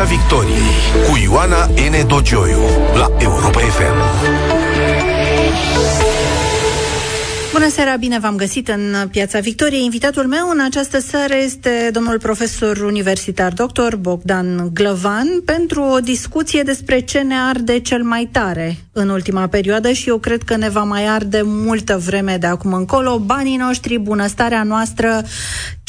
[0.00, 0.70] Piața Victoriei
[1.08, 2.06] cu Ioana N.
[2.06, 2.60] Dogioiu
[2.94, 3.98] la Europa FM.
[7.52, 9.84] Bună seara, bine v-am găsit în Piața Victoriei.
[9.84, 13.94] Invitatul meu în această seară este domnul profesor universitar dr.
[13.98, 19.92] Bogdan Glăvan pentru o discuție despre ce ne arde cel mai tare în ultima perioadă
[19.92, 23.98] și eu cred că ne va mai arde multă vreme de acum încolo, banii noștri,
[23.98, 25.22] bunăstarea noastră,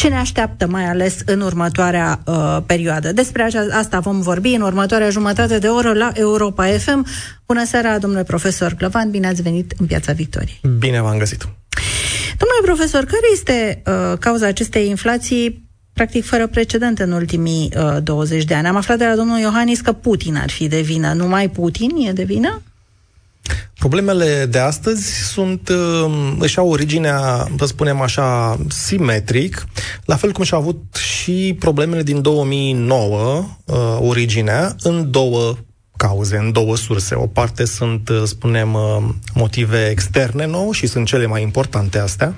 [0.01, 3.11] ce ne așteaptă mai ales în următoarea uh, perioadă.
[3.11, 7.05] Despre asta vom vorbi în următoarea jumătate de oră la Europa FM.
[7.45, 10.59] Bună seara, domnule profesor Glăvan, bine ați venit în Piața Victoriei.
[10.79, 11.39] Bine v-am găsit.
[12.37, 18.43] Domnule profesor, care este uh, cauza acestei inflații practic fără precedent în ultimii uh, 20
[18.43, 18.67] de ani?
[18.67, 21.13] Am aflat de la domnul Iohannis că Putin ar fi de vină.
[21.13, 22.61] Numai Putin e de vină?
[23.81, 29.65] Problemele de astăzi sunt, uh, își au originea, să spunem așa, simetric,
[30.05, 35.55] la fel cum și-au avut și problemele din 2009, uh, originea, în două
[35.97, 37.15] cauze, în două surse.
[37.15, 38.77] O parte sunt, uh, spunem,
[39.33, 42.35] motive externe nou și sunt cele mai importante astea,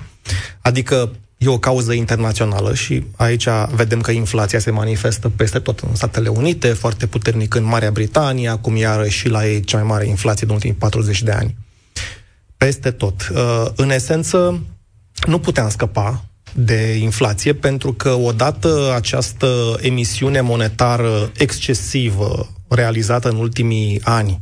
[0.60, 1.10] adică
[1.44, 6.28] e o cauză internațională și aici vedem că inflația se manifestă peste tot în Statele
[6.28, 10.46] Unite, foarte puternic în Marea Britanie, acum iară și la ei cea mai mare inflație
[10.46, 11.54] din ultimii 40 de ani.
[12.56, 13.28] Peste tot.
[13.34, 14.62] Uh, în esență,
[15.26, 24.00] nu puteam scăpa de inflație pentru că odată această emisiune monetară excesivă realizată în ultimii
[24.04, 24.40] ani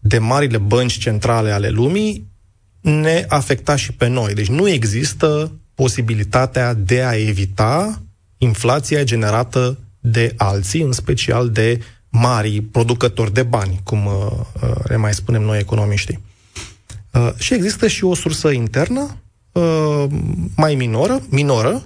[0.00, 2.32] de marile bănci centrale ale lumii
[2.80, 4.34] ne afecta și pe noi.
[4.34, 8.02] Deci nu există posibilitatea de a evita
[8.38, 14.12] inflația generată de alții, în special de mari producători de bani, cum uh,
[14.62, 16.22] uh, le mai spunem noi economiștii.
[17.12, 19.16] Uh, și există și o sursă internă,
[20.56, 21.82] mai minoră, minoră,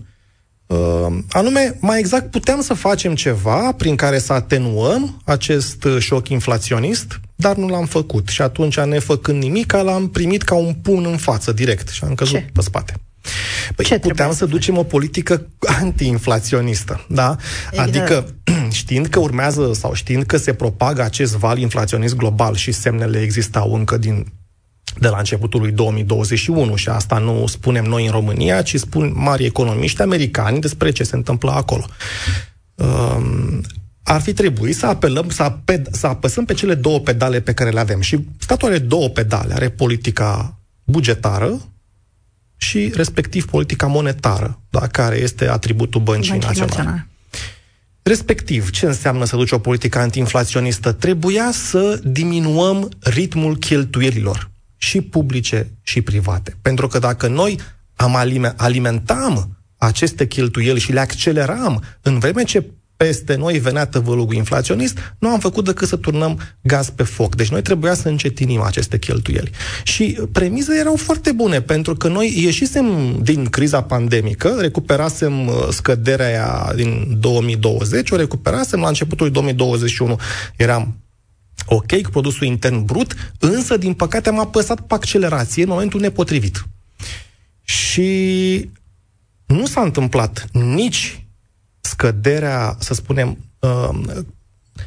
[1.30, 7.56] anume, mai exact, puteam să facem ceva prin care să atenuăm acest șoc inflaționist, dar
[7.56, 8.28] nu l-am făcut.
[8.28, 12.34] Și atunci, nefăcând nimic, l-am primit ca un pun în față, direct, și am căzut
[12.34, 12.50] Ce?
[12.52, 12.94] pe spate.
[13.76, 15.46] Păi Ce puteam să ducem o politică
[15.80, 17.36] antiinflaționistă, da?
[17.70, 17.88] Exact.
[17.88, 18.34] Adică
[18.70, 23.74] știind că urmează sau știind că se propagă acest val inflaționist global și semnele existau
[23.74, 24.26] încă din
[25.00, 29.44] de la începutul lui 2021 și asta nu spunem noi în România, ci spun mari
[29.44, 31.84] economiști americani despre ce se întâmplă acolo.
[32.74, 33.60] Um,
[34.02, 37.70] ar fi trebuit să apelăm, să, aped, să apăsăm pe cele două pedale pe care
[37.70, 38.00] le avem.
[38.00, 39.54] Și statul are două pedale.
[39.54, 41.60] Are politica bugetară,
[42.58, 46.76] și respectiv politica monetară, da, care este atributul băncii, băncii naționale.
[46.76, 47.08] naționale.
[48.02, 50.92] Respectiv, ce înseamnă să duci o politică antiinflaționistă?
[50.92, 56.56] Trebuia să diminuăm ritmul cheltuielilor, și publice și private.
[56.62, 57.58] Pentru că dacă noi
[57.94, 58.16] am
[58.56, 62.64] alimentam aceste cheltuieli și le acceleram în vreme ce
[62.98, 67.36] peste noi venea tăvălugul inflaționist, nu am făcut decât să turnăm gaz pe foc.
[67.36, 69.50] Deci noi trebuia să încetinim aceste cheltuieli.
[69.82, 76.26] Și premizele erau foarte bune, pentru că noi ieșisem din criza pandemică, recuperasem uh, scăderea
[76.26, 80.18] aia din 2020, o recuperasem la începutul 2021,
[80.56, 80.96] eram
[81.66, 86.66] ok cu produsul intern brut, însă, din păcate, am apăsat pe accelerație în momentul nepotrivit.
[87.62, 88.70] Și
[89.46, 91.27] nu s-a întâmplat nici
[91.88, 93.88] scăderea, să spunem, uh,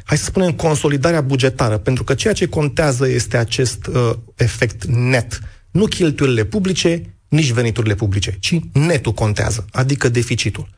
[0.04, 5.40] hai să spunem, consolidarea bugetară, pentru că ceea ce contează este acest uh, efect net.
[5.70, 10.68] Nu cheltuielile publice, nici veniturile publice, ci netul contează, adică deficitul.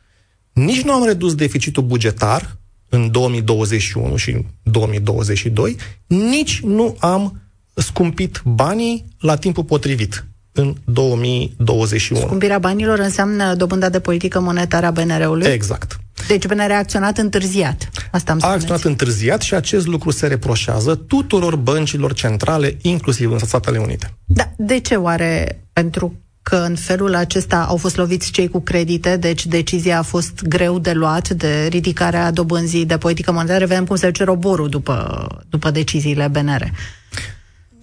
[0.53, 2.57] Nici nu am redus deficitul bugetar
[2.89, 5.75] în 2021 și 2022,
[6.07, 7.41] nici nu am
[7.73, 10.25] scumpit banii la timpul potrivit
[10.55, 12.21] în 2021.
[12.21, 15.47] Scumpirea banilor înseamnă dobânda de politică monetară a BNR-ului?
[15.47, 15.99] Exact.
[16.27, 17.89] Deci BNR a acționat întârziat.
[18.11, 23.37] Asta am A acționat întârziat și acest lucru se reproșează tuturor băncilor centrale, inclusiv în
[23.37, 24.13] Statele Unite.
[24.25, 25.61] Da, de ce oare?
[25.73, 30.41] Pentru că în felul acesta au fost loviți cei cu credite, deci decizia a fost
[30.41, 33.65] greu de luat de ridicarea dobânzii de politică monetară.
[33.65, 36.71] Vedem cum se duce roborul după, după deciziile BNR.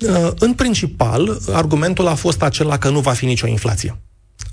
[0.08, 4.00] Uh, în principal, argumentul a fost acela că nu va fi nicio inflație.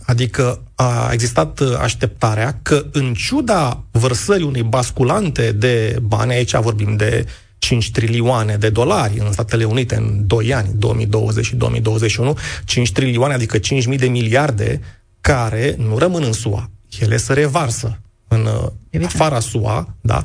[0.05, 6.95] Adică a existat uh, așteptarea că, în ciuda vărsării unei basculante de bani, aici vorbim
[6.95, 7.25] de
[7.57, 13.33] 5 trilioane de dolari în Statele Unite în 2 ani, 2020 și 2021, 5 trilioane,
[13.33, 14.81] adică 5.000 de miliarde,
[15.21, 16.69] care nu rămân în SUA.
[16.99, 19.21] Ele se revarsă în uh, Evident.
[19.21, 20.23] afara SUA, da,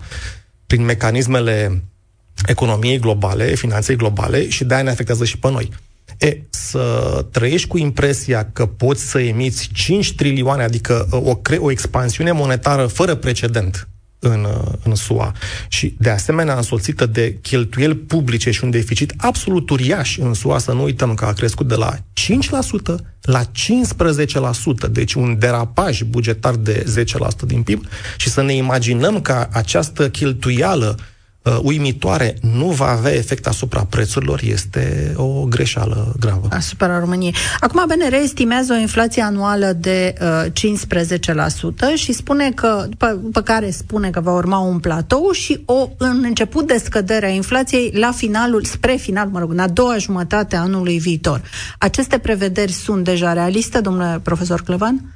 [0.67, 1.85] prin mecanismele
[2.47, 5.71] economiei globale, finanței globale și de-aia ne afectează și pe noi.
[6.19, 11.57] E, să trăiești cu impresia că poți să emiți 5 trilioane, adică uh, o, cre-
[11.57, 13.89] o expansiune monetară fără precedent
[14.19, 14.47] în,
[14.83, 15.33] în SUA.
[15.69, 20.73] Și, de asemenea, însoțită de cheltuieli publice și un deficit absolut uriaș în SUA, să
[20.73, 22.01] nu uităm că a crescut de la 5%
[23.23, 26.85] la 15%, deci un derapaj bugetar de
[27.43, 27.87] 10% din PIB,
[28.17, 30.99] și să ne imaginăm că această cheltuială
[31.45, 36.49] uh, uimitoare nu va avea efect asupra prețurilor este o greșeală gravă.
[36.51, 37.35] Asupra României.
[37.61, 40.45] Acum BNR estimează o inflație anuală de uh,
[41.95, 45.89] 15% și spune că, după, după care spune că va urma un platou și o
[45.97, 49.97] în început de scădere a inflației la finalul, spre final, mă rog, în a doua
[49.99, 51.43] jumătate a anului viitor.
[51.79, 55.15] Aceste prevederi sunt deja realiste, domnule profesor Clevan?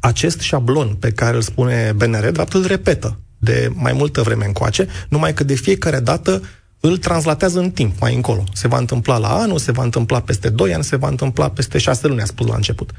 [0.00, 4.44] Acest șablon pe care îl spune BNR, de fapt, îl repetă de mai multă vreme
[4.44, 6.42] încoace, numai că de fiecare dată
[6.80, 8.44] îl translatează în timp, mai încolo.
[8.52, 11.78] Se va întâmpla la anul, se va întâmpla peste 2 ani, se va întâmpla peste
[11.78, 12.90] 6 luni, a spus la început.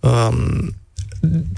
[0.00, 0.74] Um,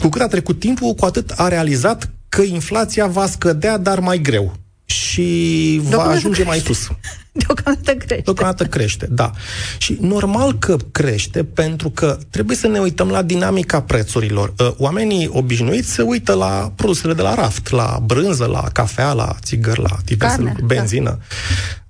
[0.01, 4.19] cu cât a trecut timpul, cu atât a realizat că inflația va scădea, dar mai
[4.19, 6.89] greu și va ajunge mai sus.
[7.47, 8.23] Deocamdată crește.
[8.25, 9.31] Deocamdată crește, da.
[9.79, 14.55] Și normal că crește pentru că trebuie să ne uităm la dinamica prețurilor.
[14.59, 19.37] Uh, oamenii obișnuiți se uită la produsele de la raft, la brânză, la cafea, la
[19.43, 20.75] țigări, la diverse Carne, lucruri, da.
[20.75, 21.11] benzină.
[21.11, 21.19] Da.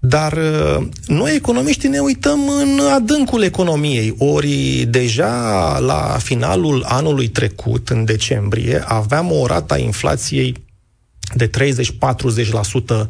[0.03, 4.15] Dar uh, noi, economiștii, ne uităm în adâncul economiei.
[4.19, 10.55] Ori deja la finalul anului trecut, în decembrie, aveam o rată a inflației
[11.35, 13.07] de 30-40%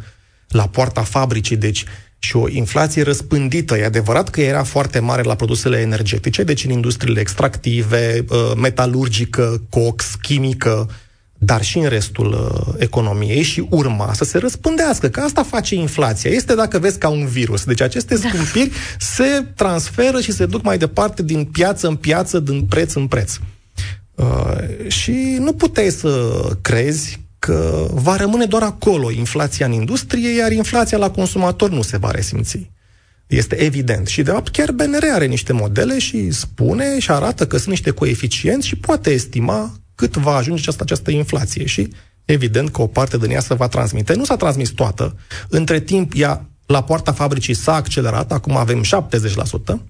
[0.49, 1.85] la poarta fabricii, deci
[2.23, 3.79] și o inflație răspândită.
[3.79, 9.63] E adevărat că era foarte mare la produsele energetice, deci în industriile extractive, uh, metalurgică,
[9.69, 10.89] cox, chimică,
[11.43, 16.31] dar și în restul uh, economiei și urma să se răspândească, că asta face inflația.
[16.31, 17.65] Este dacă vezi ca un virus.
[17.65, 18.29] Deci aceste da.
[18.29, 18.75] scumpiri da.
[18.99, 23.37] se transferă și se duc mai departe din piață în piață, din preț în preț.
[24.15, 26.31] Uh, și nu puteai să
[26.61, 27.21] crezi
[27.51, 32.11] că va rămâne doar acolo inflația în industrie, iar inflația la consumator nu se va
[32.11, 32.71] resimți.
[33.27, 34.07] Este evident.
[34.07, 37.91] Și, de fapt, chiar BNR are niște modele și spune și arată că sunt niște
[37.91, 41.67] coeficienți și poate estima cât va ajunge această, această inflație.
[41.67, 41.89] Și,
[42.25, 44.15] evident, că o parte din ea se va transmite.
[44.15, 45.17] Nu s-a transmis toată.
[45.49, 49.81] Între timp, ea la poarta fabricii s-a accelerat, acum avem 70%,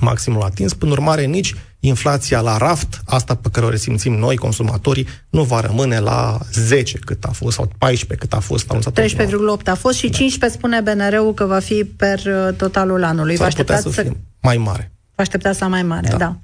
[0.00, 0.74] maximul atins.
[0.74, 5.60] Până urmare, nici inflația la raft, asta pe care o resimțim noi, consumatorii, nu va
[5.60, 9.00] rămâne la 10 cât a fost, sau 14 cât a fost anunțat.
[9.00, 10.16] 13,8 a fost și da.
[10.16, 13.36] 15 spune BNR-ul că va fi per uh, totalul anului.
[13.36, 14.92] Vă așteptați să, să fie mai mare.
[15.14, 16.16] Vă așteptați să mai mare, da.
[16.16, 16.36] da.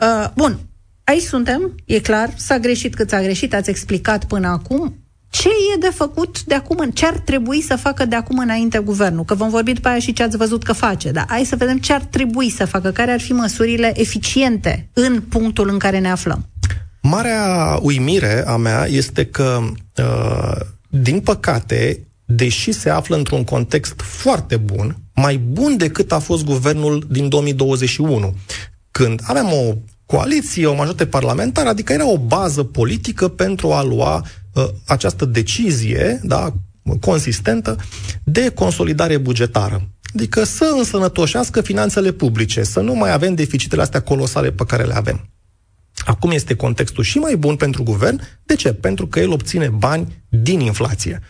[0.00, 0.58] Uh, bun,
[1.04, 4.94] aici suntem, e clar, s-a greșit cât s-a greșit, ați explicat până acum
[5.30, 9.24] ce e de făcut de acum, ce ar trebui să facă de acum înainte guvernul?
[9.24, 11.78] Că vom vorbi după aia și ce ați văzut că face, dar hai să vedem
[11.78, 16.10] ce ar trebui să facă, care ar fi măsurile eficiente în punctul în care ne
[16.10, 16.48] aflăm.
[17.02, 19.60] Marea uimire a mea este că,
[19.96, 26.44] uh, din păcate, deși se află într-un context foarte bun, mai bun decât a fost
[26.44, 28.34] guvernul din 2021,
[28.90, 29.74] când avem o
[30.06, 34.28] coaliție, o majoritate parlamentară, adică era o bază politică pentru a lua uh,
[34.86, 36.52] această decizie, da,
[37.00, 37.76] consistentă,
[38.24, 39.88] de consolidare bugetară.
[40.14, 44.94] Adică să însănătoșească finanțele publice, să nu mai avem deficitele astea colosale pe care le
[44.94, 45.28] avem.
[46.04, 48.20] Acum este contextul și mai bun pentru guvern.
[48.44, 48.72] De ce?
[48.72, 51.20] Pentru că el obține bani din inflație.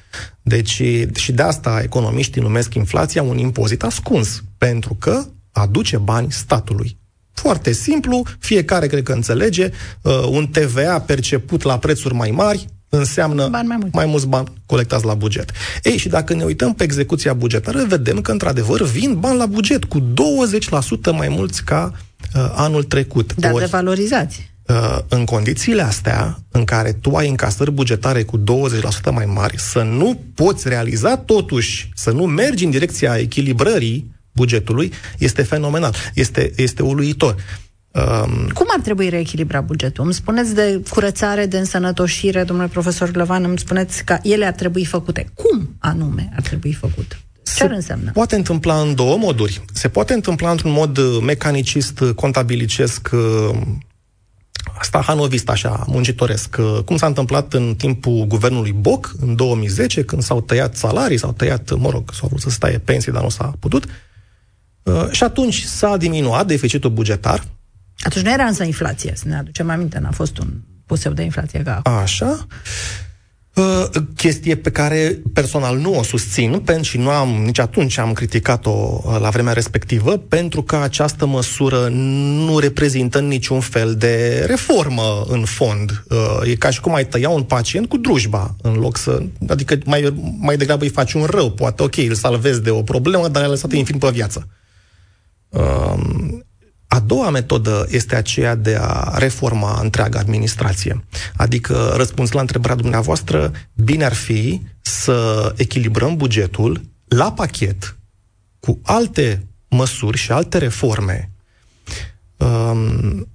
[0.43, 0.83] Deci,
[1.15, 6.97] și de asta economiștii numesc inflația un impozit ascuns, pentru că aduce bani statului.
[7.33, 9.71] Foarte simplu, fiecare cred că înțelege,
[10.03, 13.95] uh, un TVA perceput la prețuri mai mari înseamnă bani mai, mulți.
[13.97, 15.51] mai mulți bani colectați la buget.
[15.83, 19.85] Ei, și dacă ne uităm pe execuția bugetară, vedem că, într-adevăr, vin bani la buget
[19.85, 20.05] cu 20%
[21.13, 21.93] mai mulți ca
[22.35, 23.35] uh, anul trecut.
[23.35, 24.51] Dar Ori, devalorizați.
[24.69, 28.43] Uh, în condițiile astea, în care tu ai încasări bugetare cu 20%
[29.13, 35.43] mai mari, să nu poți realiza totuși, să nu mergi în direcția echilibrării bugetului este
[35.43, 37.37] fenomenal, este, este uluitor.
[37.93, 40.05] Um, Cum ar trebui reechilibrat bugetul?
[40.05, 44.85] Îmi spuneți de curățare, de însănătoșire, domnule profesor Glăvan, îmi spuneți că ele ar trebui
[44.85, 45.31] făcute.
[45.35, 47.19] Cum anume ar trebui făcut?
[47.57, 48.11] Ce ar însemna?
[48.11, 49.65] poate întâmpla în două moduri.
[49.73, 53.59] Se poate întâmpla într-un mod uh, mecanicist, uh, contabilicesc, uh,
[54.79, 56.57] asta hanovist, așa, muncitoresc.
[56.85, 61.79] Cum s-a întâmplat în timpul guvernului Boc, în 2010, când s-au tăiat salarii, s-au tăiat,
[61.79, 63.85] mă rog, s-au vrut să se taie pensii, dar nu s-a putut.
[64.83, 67.45] Uh, și atunci s-a diminuat deficitul bugetar.
[68.09, 70.49] Atunci nu era însă inflație, să ne aducem aminte, n-a fost un
[70.87, 71.93] puseu de inflație ca acum.
[71.93, 72.47] Așa.
[73.55, 73.85] Uh,
[74.17, 79.01] chestie pe care personal nu o susțin pentru și nu am, nici atunci am criticat-o
[79.05, 81.89] uh, la vremea respectivă, pentru că această măsură
[82.47, 86.05] nu reprezintă niciun fel de reformă în fond.
[86.09, 89.23] Uh, e ca și cum ai tăia un pacient cu drujba, în loc să...
[89.49, 93.29] Adică mai, mai degrabă îi faci un rău, poate, ok, îl salvezi de o problemă,
[93.29, 94.49] dar ai lăsat infin pe viață.
[96.89, 101.05] A doua metodă este aceea de a reforma întreaga administrație.
[101.37, 107.97] Adică, răspuns la întrebarea dumneavoastră, bine ar fi să echilibrăm bugetul la pachet
[108.61, 111.31] cu alte măsuri și alte reforme.
[112.37, 113.29] Um,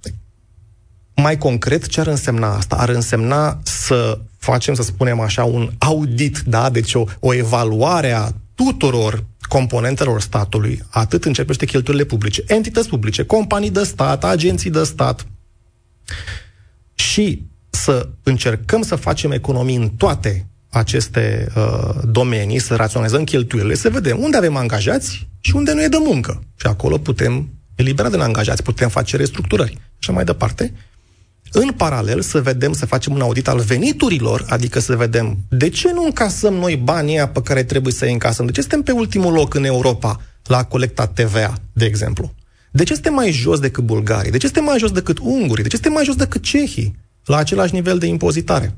[1.14, 2.76] mai concret, ce ar însemna asta?
[2.76, 6.70] Ar însemna să facem, să spunem așa, un audit, da?
[6.70, 9.24] Deci o, o evaluare a tuturor
[9.58, 15.26] componentelor statului, atât începește cheltuielile publice, entități publice, companii de stat, agenții de stat,
[16.94, 23.90] și să încercăm să facem economii în toate aceste uh, domenii, să raționalizăm cheltuielile, să
[23.90, 26.42] vedem unde avem angajați și unde nu e de muncă.
[26.56, 30.72] Și acolo putem elibera de angajați, putem face restructurări și așa mai departe.
[31.56, 35.92] În paralel, să vedem, să facem un audit al veniturilor, adică să vedem de ce
[35.92, 38.46] nu încasăm noi banii pe care trebuie să-i încasăm.
[38.46, 42.34] De ce suntem pe ultimul loc în Europa la colectat TVA, de exemplu?
[42.70, 44.30] De ce suntem mai jos decât bulgarii?
[44.30, 45.62] De ce suntem mai jos decât ungurii?
[45.62, 48.74] De ce suntem mai jos decât cehii la același nivel de impozitare?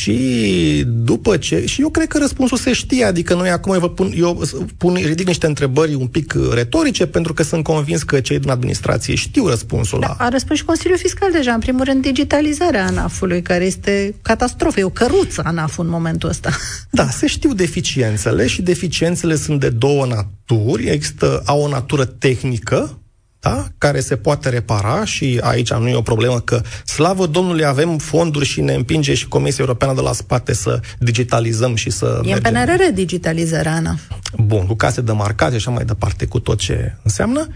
[0.00, 3.88] Și după ce, și eu cred că răspunsul se știe, adică noi acum eu, vă
[3.88, 4.42] pun, eu
[4.76, 9.14] pun, ridic niște întrebări un pic retorice, pentru că sunt convins că cei din administrație
[9.14, 10.24] știu răspunsul da, la...
[10.24, 14.84] A răspuns și Consiliul Fiscal deja, în primul rând, digitalizarea ANAF-ului, care este catastrofă, e
[14.84, 16.50] o căruță anaf în momentul ăsta.
[16.90, 20.88] Da, se știu deficiențele și deficiențele sunt de două naturi.
[20.88, 22.98] Există, au o natură tehnică,
[23.40, 23.66] da?
[23.78, 28.44] care se poate repara și aici nu e o problemă că, slavă Domnului, avem fonduri
[28.44, 32.20] și ne împinge și Comisia Europeană de la spate să digitalizăm și să...
[32.24, 32.54] E mergem.
[32.54, 33.96] în PNRR digitalizarea, Ana.
[34.36, 37.46] Bun, cu case de marcate și așa mai departe, cu tot ce înseamnă.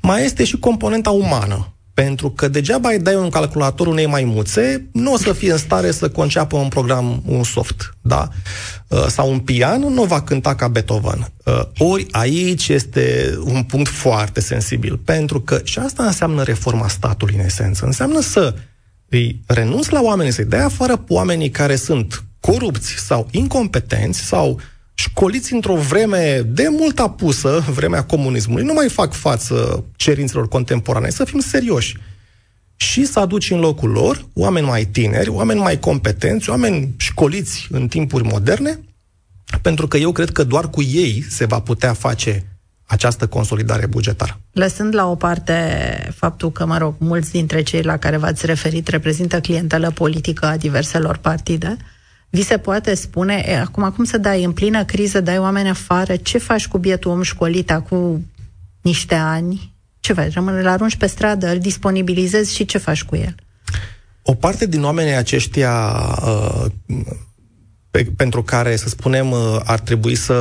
[0.00, 1.73] Mai este și componenta umană.
[1.94, 5.90] Pentru că degeaba îi dai un calculator unei maimuțe, nu o să fie în stare
[5.90, 8.28] să conceapă un program, un soft, da?
[8.88, 11.32] Uh, sau un pian, nu va cânta ca Beethoven.
[11.44, 17.34] Uh, ori aici este un punct foarte sensibil, pentru că și asta înseamnă reforma statului,
[17.34, 17.84] în esență.
[17.84, 18.54] Înseamnă să
[19.08, 24.50] îi renunți la oameni, să-i dai afară pe oamenii care sunt corupți sau incompetenți sau
[24.50, 24.60] uh,
[25.04, 31.24] școliți într-o vreme de mult apusă, vremea comunismului, nu mai fac față cerințelor contemporane, să
[31.24, 31.96] fim serioși.
[32.76, 37.88] Și să aduci în locul lor oameni mai tineri, oameni mai competenți, oameni școliți în
[37.88, 38.80] timpuri moderne,
[39.62, 42.46] pentru că eu cred că doar cu ei se va putea face
[42.86, 44.40] această consolidare bugetară.
[44.52, 45.54] Lăsând la o parte
[46.16, 50.56] faptul că, mă rog, mulți dintre cei la care v-ați referit reprezintă clientelă politică a
[50.56, 51.93] diverselor partide, uh,
[52.34, 56.16] vi se poate spune, e, acum cum să dai în plină criză, dai oameni afară,
[56.16, 58.24] ce faci cu bietul om școlit cu
[58.82, 59.74] niște ani?
[60.00, 60.32] Ce faci?
[60.32, 63.34] Rămâne, îl arunci pe stradă, îl disponibilizezi și ce faci cu el?
[64.22, 66.64] O parte din oamenii aceștia uh,
[67.94, 70.34] pe, pentru care, să spunem, uh, ar trebui să,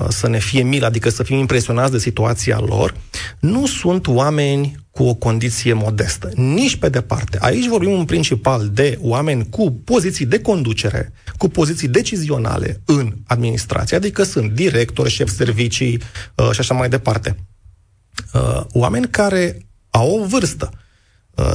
[0.00, 2.94] uh, să ne fie milă, adică să fim impresionați de situația lor,
[3.38, 6.30] nu sunt oameni cu o condiție modestă.
[6.34, 7.38] Nici pe departe.
[7.40, 13.96] Aici vorbim în principal de oameni cu poziții de conducere, cu poziții decizionale în administrație,
[13.96, 16.00] adică sunt directori, șef servicii
[16.34, 17.36] uh, și așa mai departe.
[18.34, 20.70] Uh, oameni care au o vârstă.
[20.72, 20.78] Uh,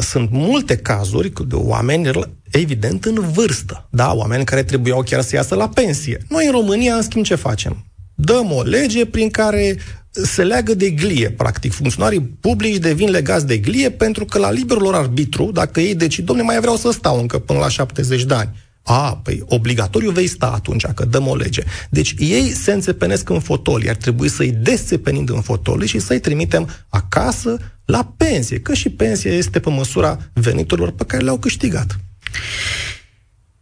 [0.01, 2.09] sunt multe cazuri de oameni
[2.51, 6.25] evident în vârstă, da, oameni care trebuiau chiar să iasă la pensie.
[6.29, 7.85] Noi în România, în schimb, ce facem?
[8.15, 9.77] Dăm o lege prin care
[10.11, 11.71] se leagă de glie, practic.
[11.71, 16.25] Funcționarii publici devin legați de glie pentru că la liberul lor arbitru, dacă ei decid,
[16.25, 18.49] domne, mai vreau să stau încă până la 70 de ani.
[18.83, 21.63] A, păi obligatoriu vei sta atunci, că dăm o lege.
[21.89, 26.69] Deci ei se înțepenesc în fotoli, ar trebui să-i desțepenind în fotoli și să-i trimitem
[26.89, 31.99] acasă la pensie, că și pensia este pe măsura veniturilor pe care le-au câștigat.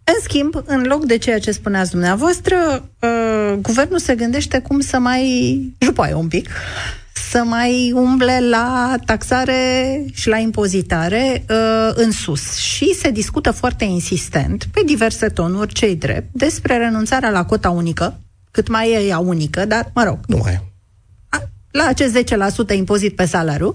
[0.04, 2.56] În schimb, în loc de ceea ce spuneați dumneavoastră,
[3.00, 6.50] uh, guvernul se gândește cum să mai jupoaie un pic,
[7.30, 12.56] să mai umble la taxare și la impozitare uh, în sus.
[12.56, 18.20] Și se discută foarte insistent, pe diverse tonuri, cei drept, despre renunțarea la cota unică,
[18.52, 20.71] cât mai e ea unică, dar, mă rog, nu mai e
[21.72, 22.18] la acest
[22.74, 23.74] 10% impozit pe salariu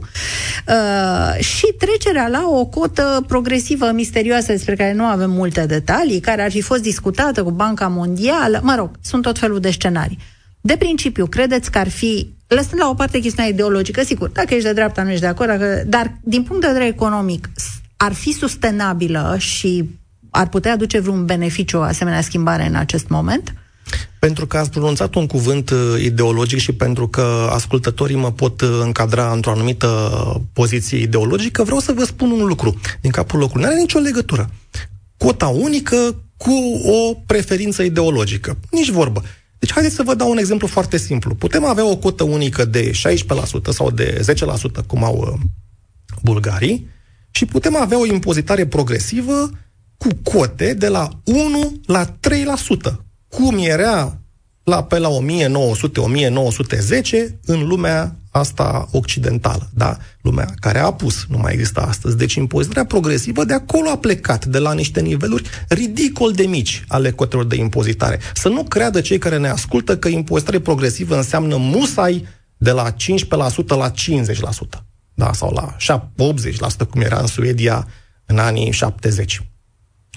[0.69, 6.43] uh, și trecerea la o cotă progresivă misterioasă despre care nu avem multe detalii, care
[6.43, 10.19] ar fi fost discutată cu Banca Mondială, mă rog, sunt tot felul de scenarii.
[10.61, 14.67] De principiu, credeți că ar fi, lăsând la o parte chestiunea ideologică, sigur, dacă ești
[14.67, 17.51] de dreapta, nu ești de acord, dacă, dar din punct de vedere economic,
[17.97, 19.91] ar fi sustenabilă și
[20.31, 23.55] ar putea aduce vreun beneficiu o asemenea schimbare în acest moment?
[24.19, 28.79] Pentru că ați pronunțat un cuvânt uh, ideologic și pentru că ascultătorii mă pot uh,
[28.83, 29.89] încadra într-o anumită
[30.53, 33.63] poziție ideologică, vreau să vă spun un lucru din capul locului.
[33.63, 34.51] Nu are nicio legătură.
[35.17, 36.53] Cota unică cu
[36.85, 38.59] o preferință ideologică.
[38.71, 39.23] Nici vorbă.
[39.59, 41.35] Deci haideți să vă dau un exemplu foarte simplu.
[41.35, 42.95] Putem avea o cotă unică de 16%
[43.71, 44.21] sau de
[44.83, 45.41] 10%, cum au uh,
[46.23, 46.89] bulgarii,
[47.31, 49.51] și putem avea o impozitare progresivă
[49.97, 53.06] cu cote de la 1 la 3%,
[53.37, 54.19] cum era
[54.65, 55.13] la, pe la 1900-1910
[57.45, 59.97] în lumea asta occidentală, da?
[60.21, 62.17] Lumea care a apus, nu mai există astăzi.
[62.17, 67.11] Deci impozitarea progresivă de acolo a plecat, de la niște niveluri ridicol de mici ale
[67.11, 68.21] cotelor de impozitare.
[68.35, 72.27] Să nu creadă cei care ne ascultă că impozitare progresivă înseamnă musai
[72.57, 72.97] de la 15%
[73.69, 73.95] la 50%,
[75.15, 75.33] da?
[75.33, 75.77] Sau la
[76.85, 77.87] 80%, cum era în Suedia
[78.27, 79.43] în anii 70.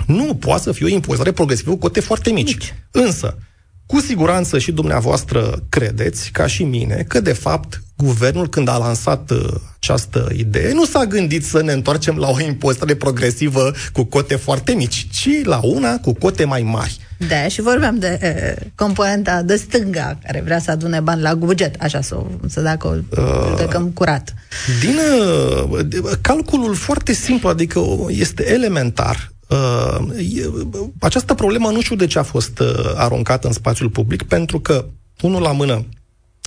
[0.08, 2.54] Nu, poate să fie o impozitare progresivă cu cote foarte mici.
[2.54, 2.74] mici.
[2.92, 3.38] Însă,
[3.86, 9.32] cu siguranță și dumneavoastră credeți, ca și mine, că de fapt guvernul când a lansat
[9.32, 14.36] uh, această idee nu s-a gândit să ne întoarcem la o impozitare progresivă cu cote
[14.36, 16.98] foarte mici, ci la una cu cote mai mari.
[17.28, 21.76] Da, și vorbeam de e, componenta de stânga care vrea să adune bani la buget,
[21.82, 22.16] așa să,
[22.48, 23.22] să dacă o
[23.78, 24.34] uh, curat.
[24.82, 24.98] Din
[25.80, 29.29] uh, calculul foarte simplu, adică este elementar, Uh,
[31.00, 34.86] această problemă nu știu de ce a fost uh, aruncată în spațiul public, pentru că,
[35.22, 35.86] unul la mână,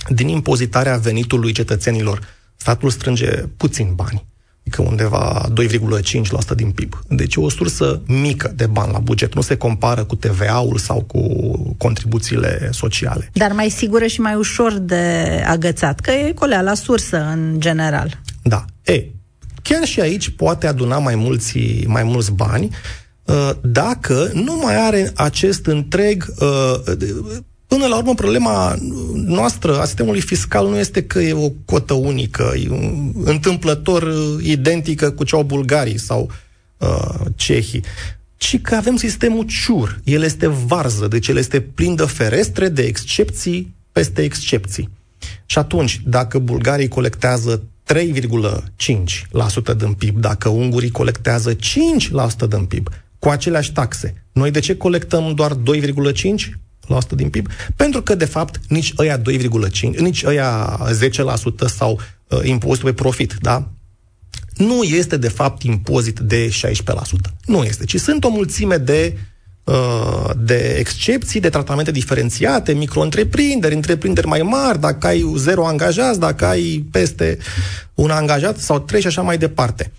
[0.08, 2.20] din impozitarea venitului cetățenilor,
[2.56, 4.24] statul strânge puțin bani,
[4.60, 5.48] adică undeva
[6.50, 6.98] 2,5% din PIB.
[7.08, 11.02] Deci e o sursă mică de bani la buget, nu se compară cu TVA-ul sau
[11.02, 11.20] cu
[11.78, 13.30] contribuțiile sociale.
[13.32, 18.20] Dar mai sigură și mai ușor de agățat, că e colea la sursă în general.
[18.42, 18.64] Da.
[18.84, 19.04] E,
[19.62, 22.68] chiar și aici poate aduna mai mulți, mai mulți bani
[23.24, 26.94] uh, dacă nu mai are acest întreg uh,
[27.72, 28.76] Până la urmă, problema
[29.14, 34.44] noastră a sistemului fiscal nu este că e o cotă unică, e un întâmplător uh,
[34.44, 36.30] identică cu cea bulgarii sau
[36.78, 37.82] uh, cehii,
[38.36, 40.00] ci că avem sistemul ciur.
[40.04, 44.88] El este varză, deci el este plin de ferestre, de excepții peste excepții.
[45.46, 51.58] Și atunci, dacă bulgarii colectează 3,5% din PIB, dacă ungurii colectează 5%
[52.48, 55.58] din PIB, cu aceleași taxe, noi de ce colectăm doar 2,5%?
[57.14, 59.22] din PIB, pentru că, de fapt, nici ăia 2,5,
[59.96, 60.80] nici ăia
[61.64, 63.68] 10% sau uh, impozitul pe profit, da?
[64.56, 66.52] Nu este, de fapt, impozit de 16%.
[67.46, 69.20] Nu este, ci sunt o mulțime de uh,
[70.36, 76.84] de excepții, de tratamente diferențiate, micro-întreprinderi, întreprinderi mai mari, dacă ai zero angajați, dacă ai
[76.90, 77.38] peste
[77.94, 79.92] un angajat sau trei și așa mai departe.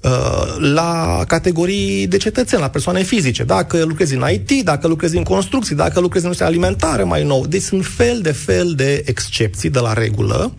[0.00, 3.44] Uh, la categorii de cetățeni, la persoane fizice.
[3.44, 7.46] Dacă lucrezi în IT, dacă lucrezi în construcții, dacă lucrezi în industria alimentară mai nou.
[7.46, 10.54] Deci sunt fel de fel de excepții de la regulă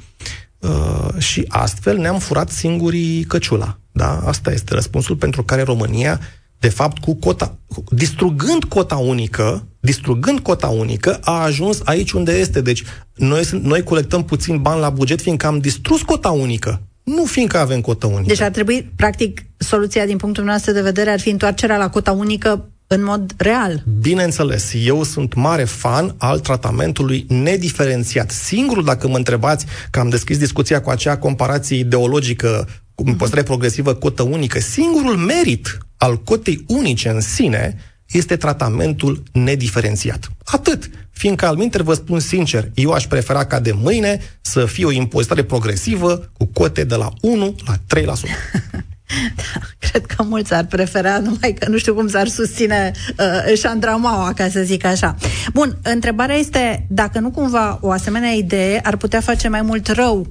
[0.59, 3.77] uh, și astfel ne-am furat singurii căciula.
[3.91, 4.21] Da?
[4.25, 6.19] Asta este răspunsul pentru care România,
[6.61, 7.57] de fapt, cu cota,
[7.89, 12.61] distrugând cota unică, distrugând cota unică, a ajuns aici unde este.
[12.61, 12.83] Deci
[13.15, 16.81] noi, noi colectăm puțin bani la buget, fiindcă am distrus cota unică.
[17.03, 18.27] Nu fiindcă avem cotă unică.
[18.27, 22.11] Deci ar trebui, practic, soluția din punctul nostru de vedere ar fi întoarcerea la cota
[22.11, 23.83] unică în mod real.
[23.99, 28.31] Bineînțeles, eu sunt mare fan al tratamentului nediferențiat.
[28.31, 32.67] Singurul, dacă mă întrebați, că am deschis discuția cu acea comparație ideologică
[33.03, 40.31] cu impozitare progresivă, cotă unică, singurul merit al cotei unice în sine este tratamentul nediferențiat.
[40.43, 40.89] Atât.
[41.11, 44.91] Fiindcă, al minter, vă spun sincer, eu aș prefera ca de mâine să fie o
[44.91, 48.05] impozitare progresivă cu cote de la 1 la 3%.
[49.35, 49.43] Da,
[49.79, 54.49] cred că mulți ar prefera, numai că nu știu cum s-ar susține uh, șandramaua, ca
[54.49, 55.15] să zic așa.
[55.53, 60.19] Bun, întrebarea este dacă nu cumva o asemenea idee ar putea face mai mult rău
[60.19, 60.27] uh,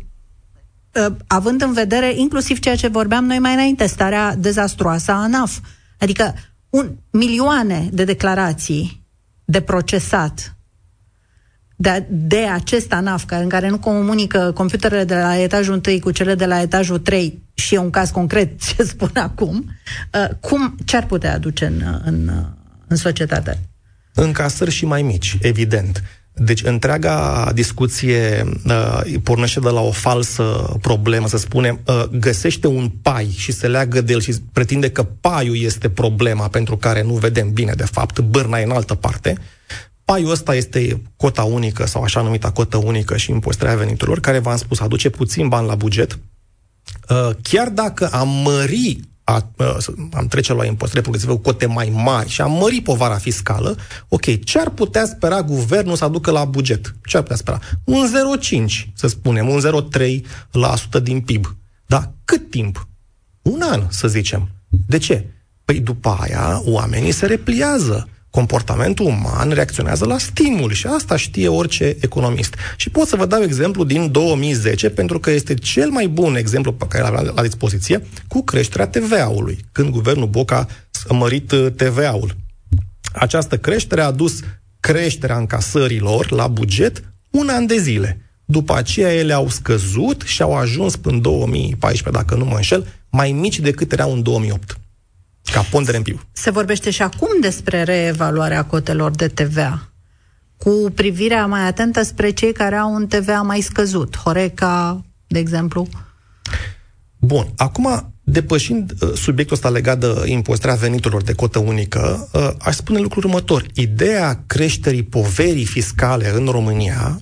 [1.26, 5.59] având în vedere inclusiv ceea ce vorbeam noi mai înainte, starea dezastruoasă a ANAF.
[5.98, 6.35] Adică
[6.70, 9.07] un, milioane de declarații
[9.44, 10.55] de procesat
[11.76, 16.11] de, de acest ANAF, care, în care nu comunică computerele de la etajul 1 cu
[16.11, 19.70] cele de la etajul 3, și e un caz concret ce spun acum,
[20.14, 22.31] uh, cum, ce ar putea aduce în, în,
[22.87, 23.59] în societate?
[24.14, 26.03] Încasări și mai mici, evident.
[26.33, 32.88] Deci întreaga discuție uh, pornește de la o falsă problemă, să spunem, uh, găsește un
[32.88, 37.14] pai și se leagă de el și pretinde că paiul este problema pentru care nu
[37.14, 39.37] vedem bine, de fapt, bârna e în altă parte.
[40.05, 44.57] Paiul ăsta este cota unică sau așa numita cotă unică și impozitarea veniturilor, care, v-am
[44.57, 46.19] spus, aduce puțin bani la buget.
[47.09, 49.47] Uh, chiar dacă am mări a,
[50.12, 53.77] am trece la impozitare progresivă cu cote mai mari și am mări povara fiscală,
[54.09, 56.95] ok, ce ar putea spera guvernul să aducă la buget?
[57.05, 57.59] Ce ar putea spera?
[57.85, 58.07] Un
[58.66, 61.57] 0,5, să spunem, un 0,3% din PIB.
[61.87, 62.12] Da?
[62.25, 62.88] Cât timp?
[63.43, 64.49] Un an, să zicem.
[64.87, 65.27] De ce?
[65.64, 71.97] Păi după aia oamenii se repliază comportamentul uman reacționează la stimul și asta știe orice
[72.01, 72.55] economist.
[72.77, 76.73] Și pot să vă dau exemplu din 2010, pentru că este cel mai bun exemplu
[76.73, 80.66] pe care l-am la dispoziție, cu creșterea TVA-ului, când guvernul Boca
[81.09, 82.37] a mărit uh, TVA-ul.
[83.12, 84.40] Această creștere a dus
[84.81, 88.21] creșterea încasărilor la buget un an de zile.
[88.45, 92.87] După aceea ele au scăzut și au ajuns până în 2014, dacă nu mă înșel,
[93.11, 94.79] mai mici decât erau în 2008
[95.53, 96.20] ca pondere în PIB.
[96.33, 99.92] Se vorbește și acum despre reevaluarea cotelor de TVA,
[100.57, 105.88] cu privirea mai atentă spre cei care au un TVA mai scăzut, Horeca, de exemplu.
[107.18, 112.74] Bun, acum, depășind uh, subiectul ăsta legat de impozitarea veniturilor de cotă unică, uh, aș
[112.74, 113.66] spune lucrul următor.
[113.74, 117.20] Ideea creșterii poverii fiscale în România,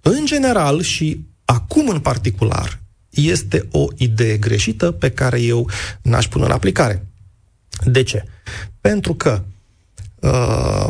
[0.00, 5.70] în general și acum în particular, este o idee greșită pe care eu
[6.02, 7.09] n-aș pune în aplicare.
[7.84, 8.24] De ce?
[8.80, 9.42] Pentru că
[10.20, 10.88] uh,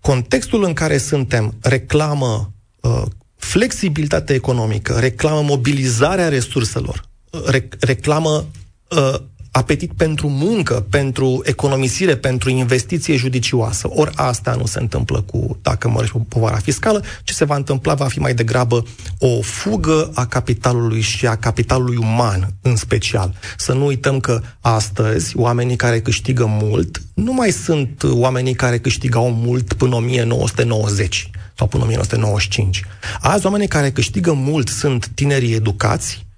[0.00, 3.02] contextul în care suntem reclamă uh,
[3.36, 7.08] flexibilitate economică, reclamă mobilizarea resurselor,
[7.52, 8.46] rec- reclamă
[8.90, 9.14] uh,
[9.50, 13.88] apetit pentru muncă, pentru economisire, pentru investiție judicioasă.
[13.90, 18.04] Ori asta nu se întâmplă cu, dacă mărești povara fiscală, ce se va întâmpla va
[18.04, 18.84] fi mai degrabă
[19.18, 23.34] o fugă a capitalului și a capitalului uman în special.
[23.56, 29.30] Să nu uităm că astăzi oamenii care câștigă mult nu mai sunt oamenii care câștigau
[29.32, 32.84] mult până 1990 sau până 1995.
[33.20, 36.28] Azi oamenii care câștigă mult sunt tinerii educați,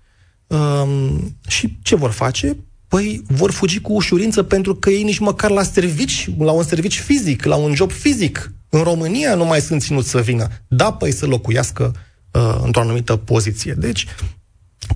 [0.52, 2.56] Um, și ce vor face?
[2.92, 7.00] Păi vor fugi cu ușurință pentru că ei nici măcar la servici, la un servici
[7.00, 10.48] fizic, la un job fizic, în România nu mai sunt ținuți să vină.
[10.68, 11.94] Da, păi să locuiască
[12.32, 13.72] uh, într-o anumită poziție.
[13.72, 14.06] Deci,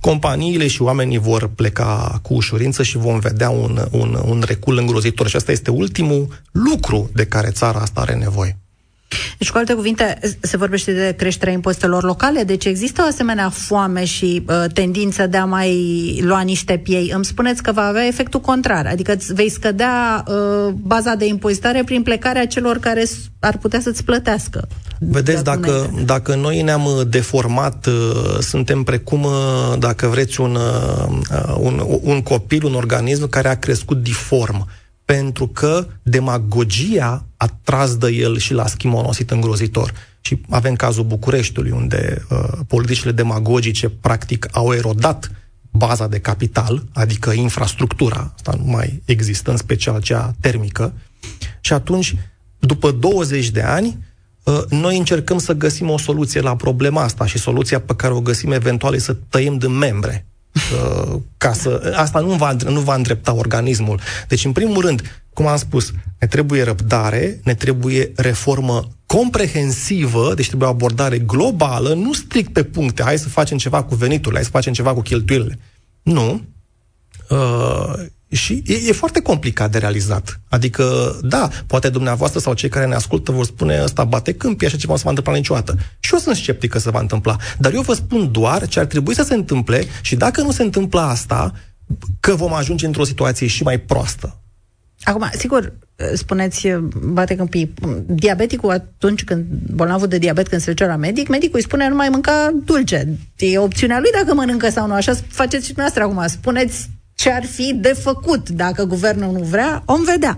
[0.01, 5.27] companiile și oamenii vor pleca cu ușurință și vom vedea un, un, un recul îngrozitor.
[5.27, 8.57] Și asta este ultimul lucru de care țara asta are nevoie.
[9.37, 14.05] Deci, cu alte cuvinte, se vorbește de creșterea impozitelor locale, deci există o asemenea foame
[14.05, 17.11] și uh, tendință de a mai lua niște piei.
[17.13, 22.03] Îmi spuneți că va avea efectul contrar, adică vei scădea uh, baza de impozitare prin
[22.03, 23.03] plecarea celor care
[23.39, 24.67] ar putea să-ți plătească.
[24.99, 30.57] Vedeți, dacă, dacă noi ne-am uh, deformat, uh, suntem precum, uh, dacă vreți, un,
[31.57, 34.67] un, un copil, un organism care a crescut diform
[35.07, 39.93] pentru că demagogia a tras de el și l-a schimonosit îngrozitor.
[40.21, 45.31] Și avem cazul Bucureștiului, unde uh, politicile demagogice practic au erodat
[45.71, 50.93] baza de capital, adică infrastructura, asta nu mai există, în special cea termică,
[51.61, 52.15] și atunci,
[52.59, 53.97] după 20 de ani,
[54.43, 58.21] uh, noi încercăm să găsim o soluție la problema asta și soluția pe care o
[58.21, 60.25] găsim eventual e să tăiem din membre.
[60.27, 60.36] Uh,
[61.37, 61.93] ca să...
[61.95, 63.99] Asta nu va, nu va îndrepta organismul.
[64.27, 70.47] Deci, în primul rând, cum am spus, ne trebuie răbdare, ne trebuie reformă comprehensivă, deci
[70.47, 74.43] trebuie o abordare globală, nu strict pe puncte, hai să facem ceva cu veniturile, hai
[74.43, 75.59] să facem ceva cu cheltuielile.
[76.01, 76.41] Nu.
[77.29, 77.93] Uh,
[78.29, 80.39] și e, e foarte complicat de realizat.
[80.49, 84.77] Adică, da, poate dumneavoastră sau cei care ne ascultă vor spune ăsta bate câmpii, așa
[84.77, 85.77] ceva nu se va întâmpla niciodată.
[85.99, 87.35] Și eu sunt sceptic că se va întâmpla.
[87.57, 90.63] Dar eu vă spun doar ce ar trebui să se întâmple și dacă nu se
[90.63, 91.53] întâmplă asta,
[92.19, 94.41] că vom ajunge într-o situație și mai proastă.
[95.03, 95.73] Acum, sigur,
[96.13, 96.67] spuneți,
[97.03, 97.73] bate câmpii,
[98.05, 101.95] diabeticul atunci când, bolnavul de diabet când se duce la medic, medicul îi spune nu
[101.95, 103.17] mai mânca dulce.
[103.37, 104.93] E opțiunea lui dacă mănâncă sau nu.
[104.93, 106.27] Așa faceți și dumneavoastră acum.
[106.27, 108.49] Spuneți ce ar fi de făcut.
[108.49, 110.37] Dacă guvernul nu vrea, om vedea.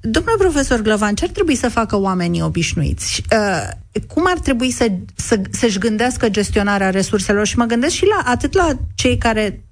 [0.00, 3.22] Domnule profesor Glăvan, ce ar trebui să facă oamenii obișnuiți?
[3.32, 3.68] Uh,
[4.06, 7.46] cum ar trebui să, să, să-și gândească gestionarea resurselor?
[7.46, 9.64] Și mă gândesc și la atât la cei care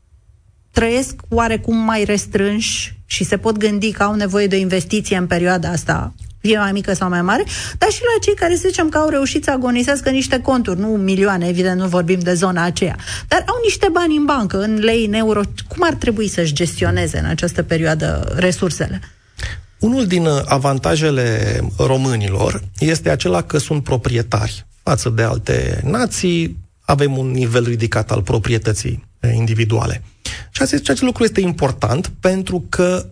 [0.70, 5.26] trăiesc oarecum mai restrânși și se pot gândi că au nevoie de o investiție în
[5.26, 6.14] perioada asta
[6.46, 7.44] fie mai mică sau mai mare,
[7.78, 10.86] dar și la cei care, să zicem, că au reușit să agonisească niște conturi, nu
[10.86, 12.96] milioane, evident, nu vorbim de zona aceea,
[13.28, 15.40] dar au niște bani în bancă, în lei, în euro.
[15.68, 19.00] Cum ar trebui să-și gestioneze în această perioadă resursele?
[19.78, 24.66] Unul din avantajele românilor este acela că sunt proprietari.
[24.82, 30.02] Față de alte nații, avem un nivel ridicat al proprietății individuale.
[30.50, 33.06] Și acest lucru este important pentru că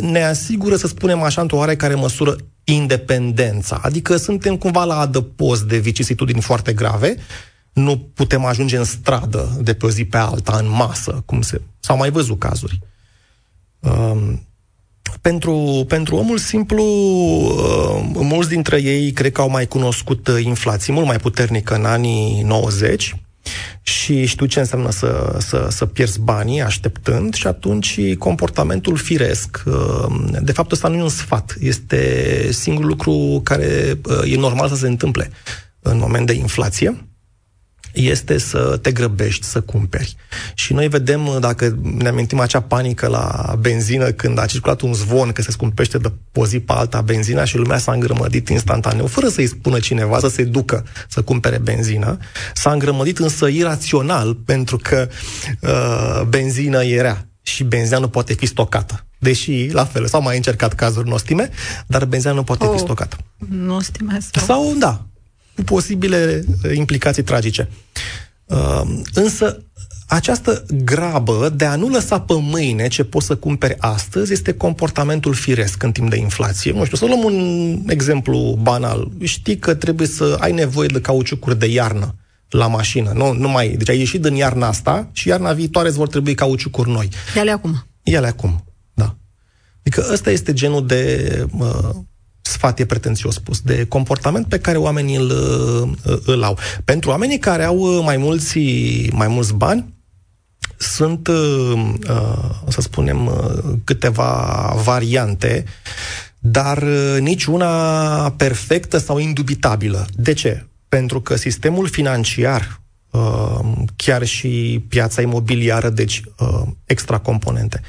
[0.00, 3.80] ne asigură, să spunem așa, într-o oarecare măsură, independența.
[3.82, 7.16] Adică suntem cumva la adăpost de vicisitudini foarte grave,
[7.72, 11.60] nu putem ajunge în stradă de pe o zi pe alta, în masă, cum se...
[11.80, 12.78] S-au mai văzut cazuri.
[13.80, 14.46] Um,
[15.20, 21.06] pentru, pentru omul simplu, uh, mulți dintre ei cred că au mai cunoscut inflații mult
[21.06, 23.16] mai puternică în anii 90
[23.82, 29.62] și știu ce înseamnă să, să, să pierzi banii așteptând și atunci comportamentul firesc.
[29.66, 31.56] Uh, de fapt, ăsta nu e un sfat.
[31.60, 35.30] Este singurul lucru care uh, e normal să se întâmple
[35.80, 37.07] în moment de inflație
[37.92, 40.16] este să te grăbești să cumperi.
[40.54, 45.32] Și noi vedem, dacă ne amintim acea panică la benzină, când a circulat un zvon
[45.32, 49.28] că se scumpește de o zi pe alta benzina și lumea s-a îngrămădit instantaneu, fără
[49.28, 52.18] să-i spună cineva să se ducă să cumpere benzină,
[52.54, 55.08] s-a îngrămădit însă irațional, pentru că
[55.60, 59.02] uh, benzină era și benzina nu poate fi stocată.
[59.18, 61.50] Deși, la fel, s-au mai încercat cazuri nostime,
[61.86, 63.16] dar benzina nu poate oh, fi stocată.
[63.48, 64.44] Nostime sau...
[64.44, 65.07] Sau, da,
[65.58, 67.68] cu posibile uh, implicații tragice.
[68.46, 68.82] Uh,
[69.14, 69.62] însă,
[70.06, 75.34] această grabă de a nu lăsa pe mâine ce poți să cumperi astăzi este comportamentul
[75.34, 76.72] firesc în timp de inflație.
[76.72, 79.10] Nu știu, să luăm un exemplu banal.
[79.22, 82.14] Știi că trebuie să ai nevoie de cauciucuri de iarnă
[82.48, 83.12] la mașină.
[83.14, 86.34] Nu, nu mai, deci ai ieșit din iarna asta și iarna viitoare îți vor trebui
[86.34, 87.08] cauciucuri noi.
[87.36, 87.86] Ia-le acum.
[88.02, 89.16] Ia-le acum, da.
[89.80, 91.90] Adică ăsta este genul de uh,
[92.48, 95.30] sfat e pretențios spus, de comportament pe care oamenii îl,
[96.04, 96.58] uh, îl au.
[96.84, 98.58] Pentru oamenii care au uh, mai mulți,
[99.12, 99.94] mai mulți bani,
[100.76, 101.94] sunt, uh,
[102.68, 103.30] să spunem,
[103.84, 105.64] câteva variante,
[106.38, 106.82] dar
[107.18, 110.06] nici una perfectă sau indubitabilă.
[110.14, 110.66] De ce?
[110.88, 112.80] Pentru că sistemul financiar,
[113.96, 116.22] chiar și piața imobiliară, deci
[116.84, 117.80] extracomponente,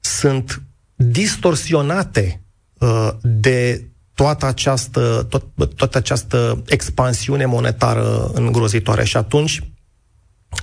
[0.00, 0.62] sunt
[0.94, 2.45] distorsionate Uh,
[3.22, 9.04] de toată această, tot, toată această expansiune monetară îngrozitoare.
[9.04, 9.62] Și atunci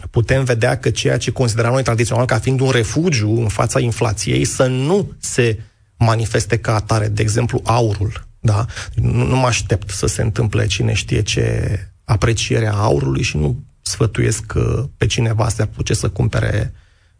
[0.09, 4.45] putem vedea că ceea ce considerăm noi tradițional ca fiind un refugiu în fața inflației
[4.45, 5.59] să nu se
[5.97, 8.27] manifeste ca atare, de exemplu, aurul.
[8.39, 8.65] Da?
[8.95, 13.63] Nu, nu mă aștept să se întâmple cine știe ce apreciere a aurului și nu
[13.81, 16.73] sfătuiesc uh, pe cineva să apuce să cumpere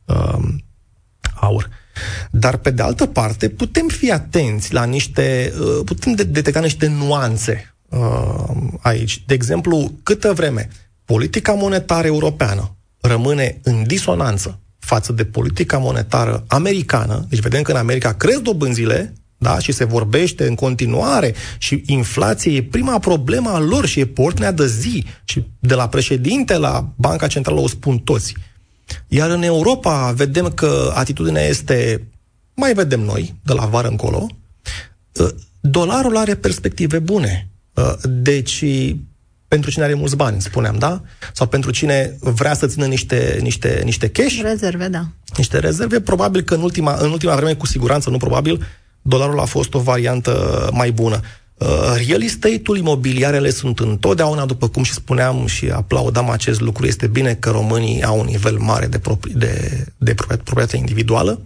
[0.06, 0.40] uh,
[1.34, 1.70] aur.
[2.32, 7.76] Dar, pe de altă parte, putem fi atenți la niște, uh, putem detecta niște nuanțe
[7.90, 8.44] uh,
[8.82, 9.24] aici.
[9.26, 10.70] De exemplu, câtă vreme
[11.06, 17.78] politica monetară europeană rămâne în disonanță față de politica monetară americană, deci vedem că în
[17.78, 23.60] America cresc dobânzile, da, și se vorbește în continuare și inflația e prima problemă a
[23.60, 27.98] lor și e portnea de zi și de la președinte la Banca Centrală o spun
[27.98, 28.34] toți.
[29.08, 32.08] Iar în Europa vedem că atitudinea este,
[32.54, 34.28] mai vedem noi, de la vară încolo,
[35.20, 35.30] uh,
[35.62, 37.48] dolarul are perspective bune.
[37.74, 38.64] Uh, deci,
[39.48, 41.02] pentru cine are mulți bani, spuneam, da?
[41.34, 44.40] Sau pentru cine vrea să țină niște, niște, niște cash.
[44.42, 45.08] Rezerve, da.
[45.38, 46.02] Niște rezerve.
[46.02, 48.66] Probabil că în ultima, în ultima vreme, cu siguranță, nu probabil,
[49.02, 51.20] dolarul a fost o variantă mai bună.
[51.58, 57.08] Uh, real estate-ul, imobiliarele sunt întotdeauna, după cum și spuneam și aplaudam acest lucru, este
[57.08, 61.42] bine că românii au un nivel mare de, propri, de, de proprietate individuală.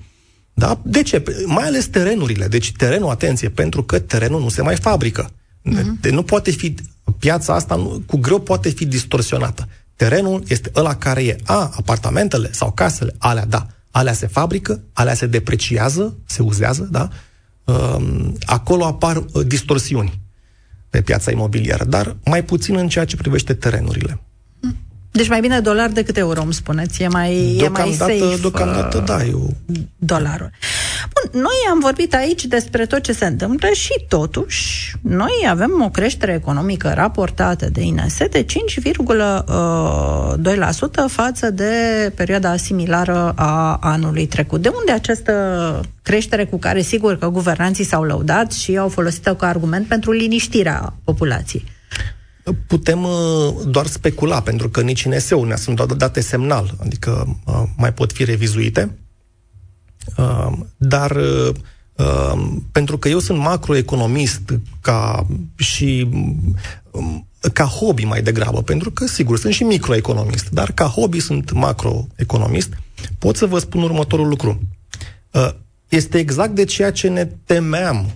[0.54, 0.80] Da?
[0.84, 1.24] De ce?
[1.46, 2.48] Mai ales terenurile.
[2.48, 5.30] Deci terenul, atenție, pentru că terenul nu se mai fabrică.
[5.30, 6.02] Uh-huh.
[6.02, 6.76] De, nu poate fi,
[7.20, 9.68] piața asta nu, cu greu poate fi distorsionată.
[9.96, 11.38] Terenul este ăla care e.
[11.46, 17.02] A, apartamentele sau casele, alea, da, alea se fabrică, alea se depreciază, se uzează, da?
[17.02, 17.10] Um,
[18.46, 20.22] acolo apar uh, distorsiuni
[20.90, 24.22] pe piața imobiliară, dar mai puțin în ceea ce privește terenurile.
[25.12, 27.04] Deci mai bine dolar decât euro, îmi spuneți.
[27.04, 29.54] E mai, deocamdată, e mai safe deocamdată, da, eu...
[29.98, 30.50] dolarul.
[31.14, 35.90] Bun, noi am vorbit aici despre tot ce se întâmplă și totuși noi avem o
[35.90, 38.50] creștere economică raportată de INS de 5,2%
[40.98, 41.72] uh, față de
[42.16, 44.62] perioada similară a anului trecut.
[44.62, 45.34] De unde această
[46.02, 50.94] creștere cu care sigur că guvernanții s-au lăudat și au folosit-o ca argument pentru liniștirea
[51.04, 51.64] populației?
[52.68, 53.10] Putem uh,
[53.66, 58.12] doar specula, pentru că nici NSU ne sunt doar date semnal, adică uh, mai pot
[58.12, 58.98] fi revizuite.
[60.18, 61.18] Uh, dar
[62.72, 64.42] pentru că eu sunt macroeconomist
[64.82, 66.10] ca și
[66.92, 71.52] um, ca hobby mai degrabă, pentru că, sigur, sunt și microeconomist, dar ca hobby sunt
[71.52, 72.78] macroeconomist,
[73.20, 74.62] pot să vă spun următorul lucru.
[75.90, 78.12] Este exact de ceea ce ne temeam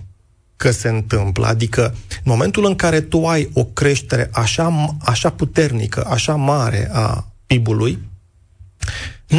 [0.56, 1.46] că se întâmplă.
[1.46, 7.32] Adică, în momentul în care tu ai o creștere așa, așa puternică, așa mare a
[7.46, 7.98] PIB-ului,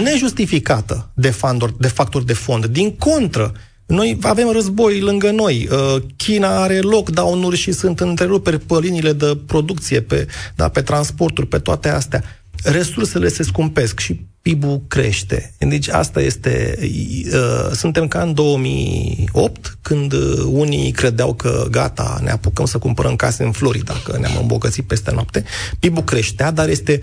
[0.01, 3.53] nejustificată de, fandor, de factori de fond, din contră,
[3.85, 5.67] noi avem război lângă noi.
[5.71, 11.47] Uh, China are lockdown-uri și sunt întreruperi pe liniile de producție, pe, da, pe transporturi,
[11.47, 12.23] pe toate astea.
[12.63, 15.53] Resursele se scumpesc și PIB-ul crește.
[15.59, 16.77] Deci asta este...
[17.33, 23.15] Uh, suntem ca în 2008, când uh, unii credeau că gata, ne apucăm să cumpărăm
[23.15, 25.43] case în Florida, că ne-am îmbogățit peste noapte.
[25.79, 27.01] PIB-ul creștea, dar este...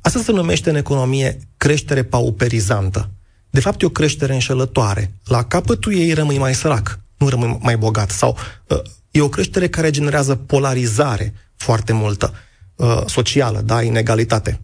[0.00, 3.10] Asta se numește în economie creștere pauperizantă.
[3.50, 5.12] De fapt, e o creștere înșelătoare.
[5.24, 8.10] La capătul ei rămâi mai sărac, nu rămâi mai bogat.
[8.10, 8.78] Sau uh,
[9.10, 12.34] e o creștere care generează polarizare foarte multă,
[12.76, 14.60] uh, socială, da, inegalitate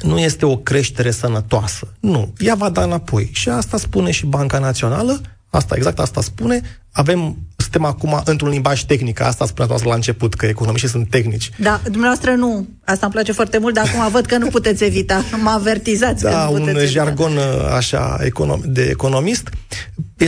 [0.00, 1.94] nu este o creștere sănătoasă.
[2.00, 2.32] Nu.
[2.38, 3.30] Ea va da înapoi.
[3.32, 6.60] Și asta spune și Banca Națională, asta, exact asta spune.
[6.92, 11.50] Avem, suntem acum într-un limbaj tehnic, asta spunea la început, că economiștii sunt tehnici.
[11.58, 12.68] Da, dumneavoastră nu.
[12.84, 15.24] Asta îmi place foarte mult, dar acum văd că nu puteți evita.
[15.42, 19.48] Mă avertizați da, că nu puteți un jargon uh, așa econom- de economist.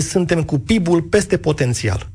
[0.09, 2.11] Suntem cu PIB-ul peste potențial.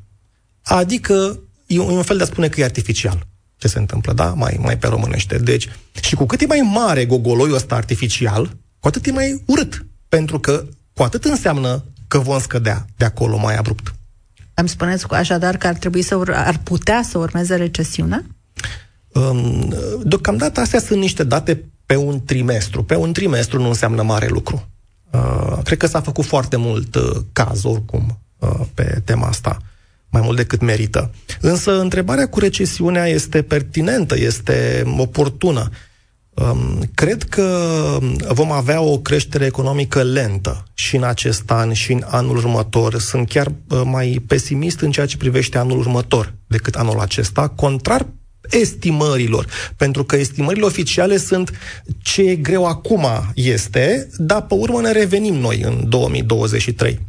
[0.62, 3.26] Adică e un fel de a spune că e artificial
[3.60, 4.24] ce se întâmplă, da?
[4.24, 5.38] Mai, mai pe românește.
[5.38, 5.68] Deci,
[6.02, 9.86] și cu cât e mai mare gogoloiul ăsta artificial, cu atât e mai urât.
[10.08, 13.94] Pentru că cu atât înseamnă că vom scădea de acolo mai abrupt.
[14.54, 18.24] Îmi spuneți așadar că ar trebui să ur- ar putea să urmeze recesiunea?
[19.12, 22.84] Um, deocamdată astea sunt niște date pe un trimestru.
[22.84, 24.68] Pe un trimestru nu înseamnă mare lucru.
[25.10, 29.58] Uh, cred că s-a făcut foarte mult uh, caz oricum uh, pe tema asta
[30.10, 31.10] mai mult decât merită.
[31.40, 35.70] Însă întrebarea cu recesiunea este pertinentă, este oportună.
[36.34, 37.68] Um, cred că
[38.28, 42.98] vom avea o creștere economică lentă și în acest an și în anul următor.
[42.98, 48.06] Sunt chiar uh, mai pesimist în ceea ce privește anul următor decât anul acesta, contrar
[48.50, 49.46] estimărilor,
[49.76, 51.50] pentru că estimările oficiale sunt
[52.02, 57.00] ce e greu acum este, dar pe urmă ne revenim noi în 2023.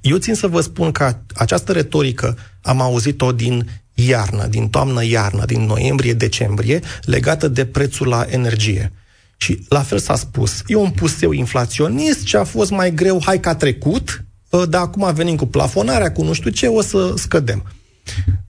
[0.00, 5.60] Eu țin să vă spun că această retorică am auzit-o din iarnă, din toamnă-iarnă, din
[5.60, 8.92] noiembrie-decembrie, legată de prețul la energie.
[9.36, 13.40] Și la fel s-a spus, e un puseu inflaționist ce a fost mai greu, hai
[13.40, 17.12] că a trecut, ă, dar acum venim cu plafonarea, cu nu știu ce, o să
[17.16, 17.64] scădem.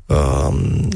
[0.05, 0.47] Uh,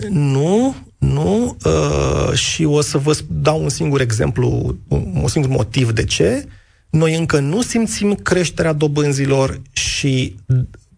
[0.09, 5.91] nu, nu, uh, și o să vă dau un singur exemplu, un, un singur motiv
[5.91, 6.45] de ce.
[6.45, 6.51] Uh,
[6.91, 10.35] noi încă nu simțim creșterea dobânzilor și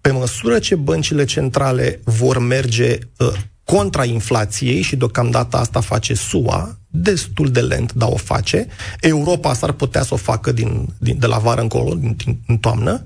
[0.01, 6.77] pe măsură ce băncile centrale vor merge uh, contra inflației și deocamdată asta face SUA,
[6.87, 8.67] destul de lent, dar o face.
[8.99, 12.57] Europa s-ar putea să o facă din, din, de la vară încolo, din, din, în
[12.57, 13.05] toamnă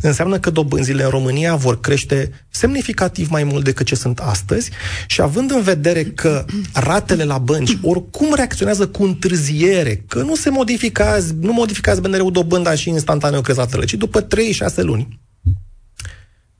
[0.00, 4.70] înseamnă că dobânzile în România vor crește semnificativ mai mult decât ce sunt astăzi
[5.06, 10.50] și având în vedere că ratele la bănci oricum reacționează cu întârziere, că nu se
[10.50, 14.26] modificați, nu modificați BNR-ul dobânda și instantaneu cresc ratele, ci după 3-6
[14.74, 15.20] luni.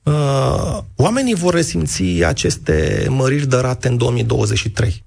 [0.03, 5.05] Uh, oamenii vor resimți aceste măriri de rate în 2023.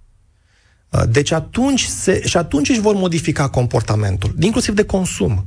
[0.89, 5.45] Uh, deci atunci se, și atunci își vor modifica comportamentul, inclusiv de consum.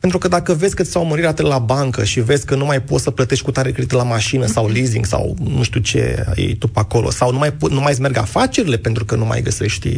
[0.00, 2.64] Pentru că dacă vezi că ți s-au mărit ratele la bancă și vezi că nu
[2.64, 6.24] mai poți să plătești cu tare credit la mașină sau leasing sau nu știu ce
[6.34, 9.42] e tu pe acolo, sau nu mai, nu mai merg afacerile pentru că nu mai
[9.42, 9.88] găsești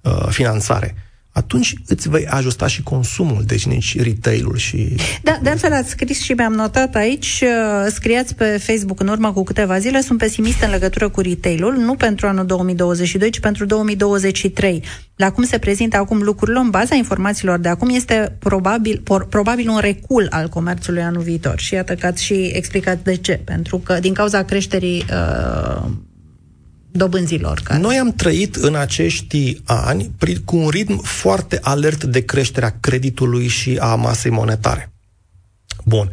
[0.00, 0.94] uh, finanțare,
[1.36, 4.94] atunci îți vei ajusta și consumul, deci nici retail-ul și...
[5.22, 9.32] Da, de altfel ați scris și mi-am notat aici, uh, scriați pe Facebook în urmă
[9.32, 13.64] cu câteva zile, sunt pesimist în legătură cu retail-ul, nu pentru anul 2022, ci pentru
[13.64, 14.82] 2023.
[15.16, 19.68] La cum se prezintă acum lucrurile, în baza informațiilor de acum, este probabil, por, probabil
[19.68, 21.58] un recul al comerțului anul viitor.
[21.58, 23.40] Și iată că ați și explicat de ce.
[23.44, 25.90] Pentru că din cauza creșterii uh,
[26.96, 27.60] dobânzilor.
[27.64, 27.80] Care...
[27.80, 30.10] Noi am trăit în acești ani
[30.44, 34.92] cu un ritm foarte alert de creșterea creditului și a masei monetare.
[35.84, 36.10] Bun.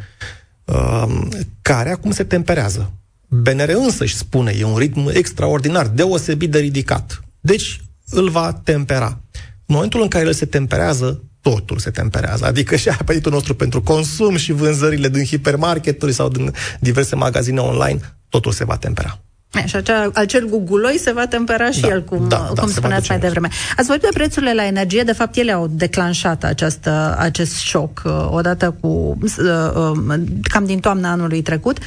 [0.64, 1.28] Um,
[1.62, 2.92] care acum se temperează.
[3.28, 7.24] BNR însă își spune, e un ritm extraordinar, deosebit de ridicat.
[7.40, 9.20] Deci îl va tempera.
[9.66, 12.44] În momentul în care el se temperează, totul se temperează.
[12.44, 18.00] Adică și apetitul nostru pentru consum și vânzările din hipermarketuri sau din diverse magazine online,
[18.28, 19.20] totul se va tempera.
[19.64, 23.10] Și acea, acel guguloi se va tempera și da, el, cum, da, cum da, spuneați
[23.10, 23.48] mai devreme.
[23.76, 28.26] Ați vorbit de prețurile la energie, de fapt ele au declanșat această, acest șoc uh,
[28.30, 29.30] odată cu uh,
[29.74, 31.78] uh, cam din toamna anului trecut.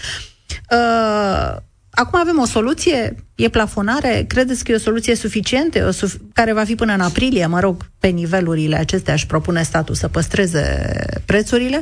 [1.89, 6.53] Acum avem o soluție, e plafonare, credeți că e o soluție suficientă, o suf- care
[6.53, 10.89] va fi până în aprilie, mă rog, pe nivelurile acestea își propune statul să păstreze
[11.25, 11.81] prețurile?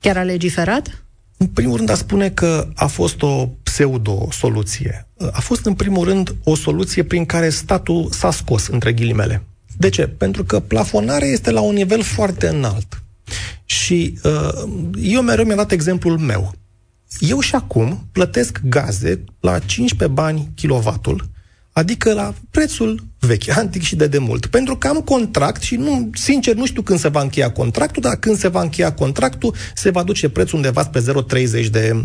[0.00, 1.02] Chiar a legiferat?
[1.36, 5.08] În primul rând, a spune că a fost o pseudo-soluție.
[5.32, 9.42] A fost, în primul rând, o soluție prin care statul s-a scos, între ghilimele.
[9.76, 10.06] De ce?
[10.06, 13.02] Pentru că plafonarea este la un nivel foarte înalt.
[13.64, 14.68] Și uh,
[15.02, 16.52] eu mereu mi-am dat exemplul meu.
[17.18, 21.30] Eu și acum plătesc gaze la 15 bani kilovatul,
[21.72, 24.46] Adică la prețul vechi, antic și de demult.
[24.46, 28.16] Pentru că am contract și, nu, sincer, nu știu când se va încheia contractul, dar
[28.16, 31.04] când se va încheia contractul, se va duce prețul undeva pe
[31.62, 32.04] 0,30 de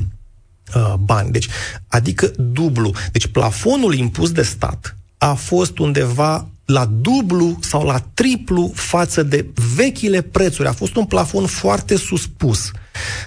[0.75, 1.31] uh, bani.
[1.31, 1.47] Deci,
[1.87, 2.93] adică dublu.
[3.11, 9.45] Deci plafonul impus de stat a fost undeva la dublu sau la triplu față de
[9.75, 10.67] vechile prețuri.
[10.67, 12.71] A fost un plafon foarte suspus.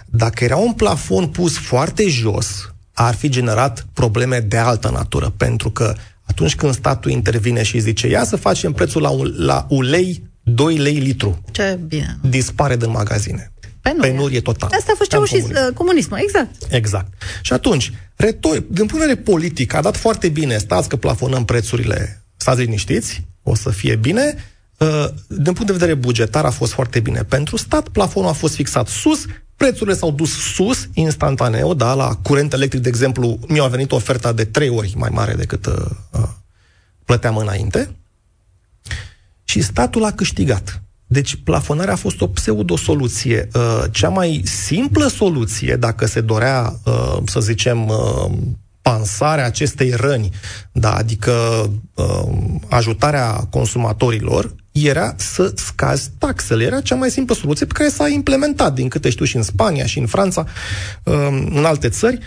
[0.06, 5.70] Dacă era un plafon pus foarte jos, ar fi generat probleme de altă natură, pentru
[5.70, 5.94] că
[6.30, 10.94] atunci când statul intervine și zice ia să facem prețul la, la ulei 2 lei
[10.94, 11.42] litru.
[11.50, 12.18] Ce bine.
[12.22, 13.52] Dispare din magazine.
[13.80, 14.10] Penurie.
[14.10, 14.72] Penurie totală.
[14.78, 16.50] Asta a fost ceaușism, uh, comunismul, exact.
[16.68, 17.12] Exact.
[17.42, 21.44] Și atunci, retor, din punct de vedere politic, a dat foarte bine, stați că plafonăm
[21.44, 24.34] prețurile, stați liniștiți, o să fie bine.
[24.78, 27.22] Uh, din punct de vedere bugetar a fost foarte bine.
[27.22, 29.24] Pentru stat, plafonul a fost fixat sus,
[29.60, 34.44] prețurile s-au dus sus instantaneu, da, la curent electric, de exemplu, mi-a venit oferta de
[34.44, 35.74] trei ori mai mare decât uh,
[36.10, 36.28] uh,
[37.04, 37.96] plăteam înainte
[39.44, 40.82] și statul a câștigat.
[41.06, 43.48] Deci plafonarea a fost o pseudo-soluție.
[43.54, 48.30] Uh, cea mai simplă soluție, dacă se dorea, uh, să zicem, uh,
[48.82, 50.30] pansarea acestei răni,
[50.72, 51.32] da, adică
[51.94, 52.28] uh,
[52.68, 56.64] ajutarea consumatorilor, era să scazi taxele.
[56.64, 59.86] Era cea mai simplă soluție pe care s-a implementat, din câte știu, și în Spania,
[59.86, 60.46] și în Franța,
[61.04, 61.14] uh,
[61.54, 62.18] în alte țări.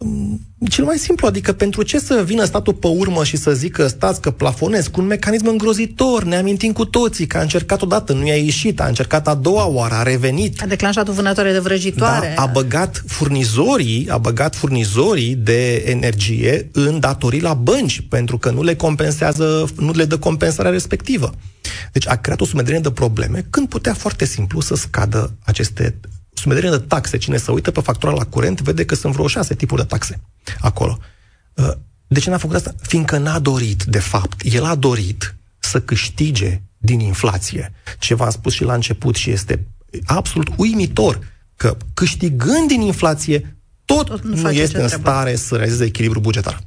[0.00, 3.86] Mm, cel mai simplu, adică pentru ce să vină statul pe urmă și să zică
[3.86, 8.12] stați că plafonez cu un mecanism îngrozitor, ne amintim cu toții că a încercat odată,
[8.12, 10.62] nu i-a ieșit, a încercat a doua oară, a revenit.
[10.62, 12.32] A declanșat o vânătoare de vrăjitoare.
[12.36, 18.50] Da, a băgat furnizorii, a băgat furnizorii de energie în datorii la bănci, pentru că
[18.50, 21.32] nu le compensează, nu le dă compensarea respectivă.
[21.92, 26.00] Deci a creat o sumedenie de probleme când putea foarte simplu să scadă aceste
[26.32, 27.16] sumedenie de taxe.
[27.16, 30.20] Cine se uită pe factura la curent vede că sunt vreo șase tipuri de taxe
[30.60, 30.98] acolo.
[31.54, 31.70] Uh,
[32.06, 32.74] de ce n-a făcut asta?
[32.80, 34.40] Fiindcă n-a dorit, de fapt.
[34.44, 37.72] El a dorit să câștige din inflație.
[37.98, 39.66] Ce v-am spus și la început și este
[40.04, 41.18] absolut uimitor
[41.56, 46.60] că câștigând din inflație, tot, tot nu, nu este în stare să realizeze echilibru bugetar.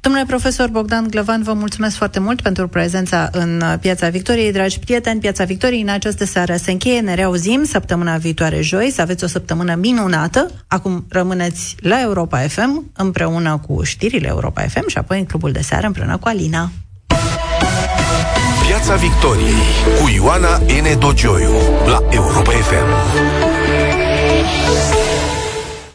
[0.00, 4.52] Domnule profesor Bogdan Glăvan, vă mulțumesc foarte mult pentru prezența în Piața Victoriei.
[4.52, 7.00] Dragi prieteni, Piața Victoriei în această seară se încheie.
[7.00, 8.90] Ne reauzim săptămâna viitoare joi.
[8.90, 10.50] Să aveți o săptămână minunată.
[10.66, 15.60] Acum rămâneți la Europa FM împreună cu știrile Europa FM și apoi în clubul de
[15.60, 16.70] seară împreună cu Alina.
[18.66, 19.62] Piața Victoriei
[20.00, 20.98] cu Ioana N.
[20.98, 21.52] Dogioiu
[21.86, 23.47] la Europa FM.